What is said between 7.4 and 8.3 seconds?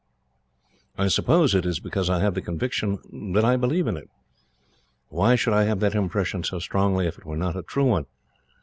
a true one?